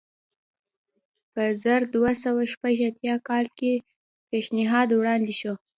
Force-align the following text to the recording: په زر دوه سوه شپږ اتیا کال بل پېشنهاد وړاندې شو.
په 1.33 1.43
زر 1.63 1.81
دوه 1.95 2.11
سوه 2.23 2.43
شپږ 2.53 2.75
اتیا 2.89 3.15
کال 3.27 3.45
بل 3.57 3.75
پېشنهاد 4.29 4.89
وړاندې 4.93 5.33
شو. 5.39 5.53